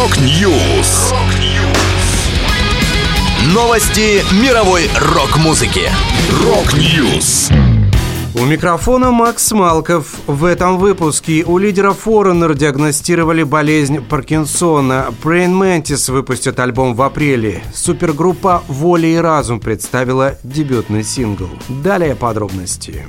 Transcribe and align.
Rock 0.00 0.50
News. 0.50 1.12
Новости 3.52 4.24
мировой 4.42 4.88
рок-музыки. 4.98 5.90
Rock 6.42 6.90
News. 6.90 7.50
У 8.34 8.46
микрофона 8.46 9.10
Макс 9.10 9.52
Малков. 9.52 10.06
В 10.26 10.46
этом 10.46 10.78
выпуске 10.78 11.44
у 11.44 11.58
лидера 11.58 11.90
Foreigner 11.92 12.54
диагностировали 12.54 13.42
болезнь 13.42 14.00
Паркинсона. 14.00 15.08
Praying 15.22 15.52
Mantis 15.52 16.10
выпустят 16.10 16.58
альбом 16.60 16.94
в 16.94 17.02
апреле. 17.02 17.62
Супергруппа 17.74 18.62
«Воля 18.68 19.06
и 19.06 19.16
разум» 19.16 19.60
представила 19.60 20.38
дебютный 20.42 21.04
сингл. 21.04 21.50
Далее 21.68 22.14
подробности. 22.14 23.04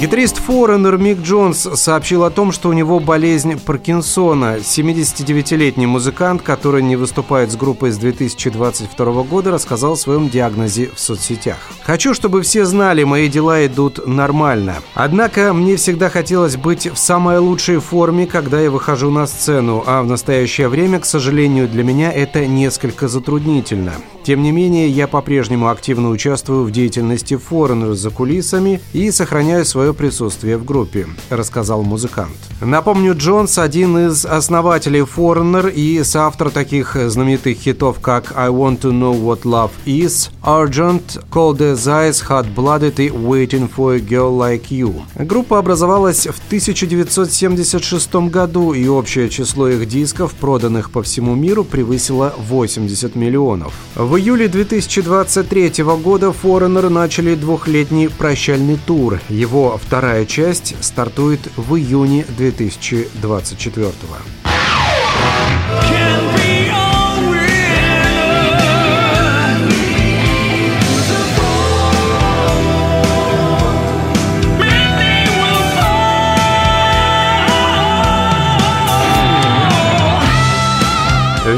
Гитарист 0.00 0.40
Foreigner 0.46 0.98
Мик 0.98 1.20
Джонс 1.20 1.68
сообщил 1.74 2.24
о 2.24 2.30
том, 2.30 2.50
что 2.50 2.68
у 2.68 2.72
него 2.72 2.98
болезнь 2.98 3.58
Паркинсона. 3.58 4.56
79-летний 4.56 5.86
музыкант, 5.86 6.42
который 6.42 6.82
не 6.82 6.96
выступает 6.96 7.52
с 7.52 7.56
группой 7.56 7.90
с 7.92 7.96
2022 7.96 9.22
года, 9.22 9.52
рассказал 9.52 9.92
о 9.92 9.96
своем 9.96 10.28
диагнозе 10.28 10.90
в 10.94 10.98
соцсетях. 10.98 11.58
«Хочу, 11.84 12.12
чтобы 12.12 12.42
все 12.42 12.64
знали, 12.64 13.04
мои 13.04 13.28
дела 13.28 13.64
идут 13.66 14.06
нормально. 14.06 14.76
Однако 14.94 15.52
мне 15.52 15.76
всегда 15.76 16.10
хотелось 16.10 16.56
быть 16.56 16.90
в 16.90 16.96
самой 16.96 17.38
лучшей 17.38 17.78
форме, 17.78 18.26
когда 18.26 18.60
я 18.60 18.70
выхожу 18.70 19.10
на 19.10 19.26
сцену, 19.26 19.84
а 19.86 20.02
в 20.02 20.06
настоящее 20.06 20.68
время, 20.68 21.00
к 21.00 21.06
сожалению, 21.06 21.68
для 21.68 21.84
меня 21.84 22.12
это 22.12 22.46
несколько 22.46 23.06
затруднительно. 23.06 23.92
Тем 24.24 24.42
не 24.42 24.52
менее, 24.52 24.88
я 24.88 25.06
по-прежнему 25.06 25.68
активно 25.68 26.08
участвую 26.08 26.64
в 26.64 26.70
деятельности 26.70 27.34
Foreigner 27.34 27.92
за 27.92 28.10
кулисами 28.10 28.80
и 28.94 29.10
сохраняю 29.10 29.66
свое 29.84 29.92
присутствие 29.92 30.56
в 30.56 30.64
группе, 30.64 31.06
рассказал 31.28 31.82
музыкант. 31.82 32.36
Напомню, 32.62 33.14
Джонс 33.14 33.58
один 33.58 33.98
из 34.08 34.24
основателей 34.24 35.00
Foreigner 35.00 35.70
и 35.70 36.02
соавтор 36.02 36.48
таких 36.50 36.96
знаменитых 36.96 37.58
хитов, 37.58 38.00
как 38.00 38.32
I 38.34 38.48
Want 38.48 38.80
to 38.80 38.92
Know 38.92 39.20
What 39.20 39.42
Love 39.42 39.72
Is, 39.84 40.30
Argent, 40.42 41.22
Cold 41.30 41.58
as 41.58 41.86
Ice, 41.86 42.24
Hot 42.28 42.46
Blooded 42.54 42.94
и 42.96 43.10
Waiting 43.10 43.70
for 43.70 43.96
a 43.96 43.98
Girl 43.98 44.38
Like 44.38 44.68
You. 44.70 45.02
Группа 45.18 45.58
образовалась 45.58 46.26
в 46.26 46.38
1976 46.46 48.14
году, 48.30 48.72
и 48.72 48.88
общее 48.88 49.28
число 49.28 49.68
их 49.68 49.86
дисков, 49.86 50.32
проданных 50.32 50.90
по 50.92 51.02
всему 51.02 51.34
миру, 51.34 51.62
превысило 51.62 52.32
80 52.38 53.16
миллионов. 53.16 53.74
В 53.96 54.16
июле 54.16 54.48
2023 54.48 55.84
года 56.02 56.28
Foreigner 56.42 56.88
начали 56.88 57.34
двухлетний 57.34 58.08
прощальный 58.08 58.78
тур. 58.86 59.20
Его 59.28 59.73
вторая 59.78 60.26
часть 60.26 60.74
стартует 60.82 61.40
в 61.56 61.76
июне 61.76 62.24
2024 62.36 63.84
года. 63.84 64.43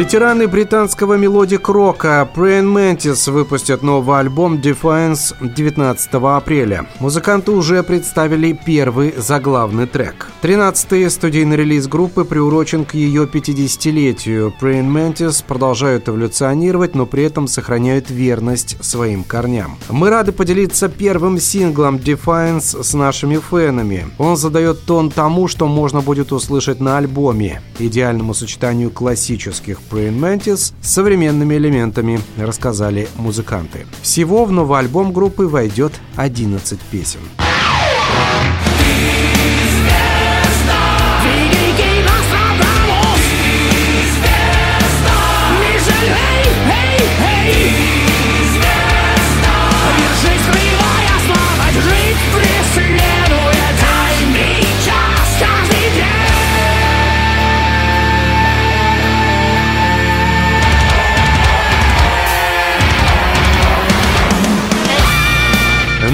Ветераны 0.00 0.48
британского 0.48 1.18
мелодик-рока 1.18 2.26
Praying 2.34 2.72
Mantis 2.72 3.30
выпустят 3.30 3.82
новый 3.82 4.18
альбом 4.18 4.54
Defiance 4.54 5.34
19 5.42 6.14
апреля. 6.14 6.86
Музыканты 7.00 7.50
уже 7.50 7.82
представили 7.82 8.58
первый 8.64 9.12
заглавный 9.18 9.86
трек. 9.86 10.28
13-й 10.40 11.10
студийный 11.10 11.58
релиз 11.58 11.86
группы 11.86 12.24
приурочен 12.24 12.86
к 12.86 12.94
ее 12.94 13.24
50-летию. 13.24 14.54
Praying 14.58 14.90
Mantis 14.90 15.44
продолжают 15.46 16.08
эволюционировать, 16.08 16.94
но 16.94 17.04
при 17.04 17.24
этом 17.24 17.46
сохраняют 17.46 18.08
верность 18.08 18.82
своим 18.82 19.22
корням. 19.22 19.76
Мы 19.90 20.08
рады 20.08 20.32
поделиться 20.32 20.88
первым 20.88 21.38
синглом 21.38 21.96
Defiance 21.96 22.82
с 22.82 22.94
нашими 22.94 23.38
фенами. 23.38 24.08
Он 24.16 24.38
задает 24.38 24.82
тон 24.86 25.10
тому, 25.10 25.46
что 25.46 25.66
можно 25.66 26.00
будет 26.00 26.32
услышать 26.32 26.80
на 26.80 26.96
альбоме, 26.96 27.60
идеальному 27.78 28.32
сочетанию 28.32 28.90
классических 28.90 29.78
Praying 29.90 30.18
Mantis 30.18 30.72
с 30.80 30.88
современными 30.88 31.54
элементами, 31.56 32.20
рассказали 32.38 33.08
музыканты. 33.16 33.86
Всего 34.02 34.44
в 34.44 34.52
новый 34.52 34.78
альбом 34.78 35.12
группы 35.12 35.46
войдет 35.46 35.92
11 36.16 36.78
песен. 36.90 37.20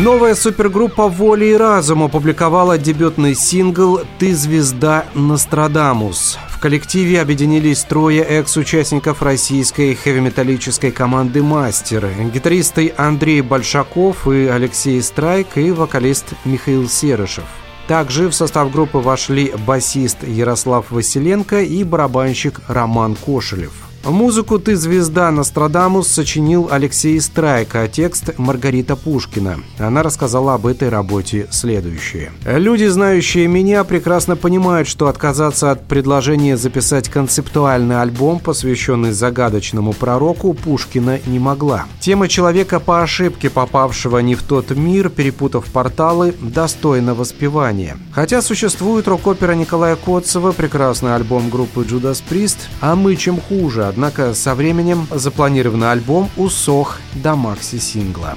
Новая 0.07 0.37
супергруппа 0.37 1.09
«Воли 1.09 1.47
и 1.47 1.57
разум» 1.57 2.05
опубликовала 2.05 2.79
дебютный 2.79 3.35
сингл 3.35 4.03
«Ты 4.21 4.37
звезда 4.37 5.05
Нострадамус». 5.15 6.39
В 6.49 6.61
коллективе 6.61 7.21
объединились 7.21 7.83
трое 7.83 8.23
экс-участников 8.23 9.21
российской 9.21 9.97
хэви-металлической 9.97 10.93
команды 10.93 11.43
«Мастер». 11.43 12.09
Гитаристы 12.33 12.95
Андрей 12.97 13.41
Большаков 13.41 14.29
и 14.29 14.47
Алексей 14.47 15.03
Страйк 15.03 15.49
и 15.57 15.73
вокалист 15.73 16.35
Михаил 16.45 16.89
Серышев. 16.89 17.45
Также 17.89 18.29
в 18.29 18.33
состав 18.33 18.71
группы 18.71 18.99
вошли 18.99 19.53
басист 19.67 20.19
Ярослав 20.23 20.93
Василенко 20.93 21.63
и 21.63 21.83
барабанщик 21.83 22.61
Роман 22.69 23.17
Кошелев. 23.17 23.86
Музыку 24.07 24.61
«Ты 24.61 24.77
звезда» 24.77 25.33
Нострадамус 25.33 26.07
сочинил 26.07 26.69
Алексей 26.71 27.21
Страйка, 27.21 27.83
а 27.83 27.89
текст 27.89 28.39
Маргарита 28.39 28.95
Пушкина. 28.95 29.57
Она 29.81 30.05
рассказала 30.05 30.55
об 30.55 30.69
этой 30.69 30.91
работе 30.91 31.49
следующее. 31.51 32.31
«Люди, 32.45 32.85
знающие 32.85 33.49
меня, 33.49 33.83
прекрасно 33.83 34.37
понимают, 34.37 34.87
что 34.87 35.09
отказаться 35.09 35.73
от 35.73 35.89
предложения 35.89 36.57
записать 36.57 37.09
концептуальный 37.09 38.01
альбом, 38.01 38.39
посвященный 38.39 39.11
загадочному 39.11 39.93
пророку, 39.93 40.55
Пушкина 40.55 41.19
не 41.27 41.41
могла. 41.41 41.87
Тема 41.99 42.29
человека 42.29 42.79
по 42.79 43.03
ошибке, 43.03 43.51
попавшего 43.51 44.19
не 44.19 44.37
в 44.37 44.45
тот 44.45 44.71
мир, 44.71 45.09
перепутав 45.09 45.65
порталы, 45.65 46.33
достойна 46.41 47.15
воспевания. 47.15 47.97
Хотя 48.13 48.41
существует 48.41 49.09
рок-опера 49.09 49.55
Николая 49.55 49.97
Котцева, 49.97 50.53
прекрасный 50.53 51.17
альбом 51.17 51.51
группы 51.51 51.81
Judas 51.81 52.23
Priest, 52.31 52.59
а 52.81 52.95
мы 52.95 53.17
чем 53.17 53.41
хуже, 53.41 53.96
Однако 53.97 54.35
со 54.35 54.55
временем 54.55 55.09
запланированный 55.11 55.91
альбом 55.91 56.29
усох 56.37 56.99
до 57.15 57.35
макси-сингла. 57.35 58.37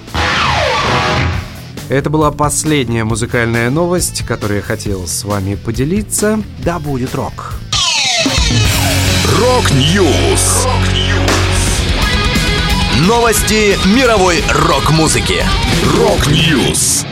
Это 1.90 2.10
была 2.10 2.32
последняя 2.32 3.04
музыкальная 3.04 3.70
новость, 3.70 4.26
которую 4.26 4.60
я 4.60 4.64
хотел 4.64 5.06
с 5.06 5.26
вами 5.26 5.56
поделиться. 5.56 6.42
Да 6.60 6.80
будет 6.80 7.14
рок! 7.14 7.56
Рок-Ньюс! 9.38 10.66
Новости 13.02 13.78
мировой 13.94 14.42
рок-музыки. 14.48 15.44
Рок-Ньюс! 15.98 17.04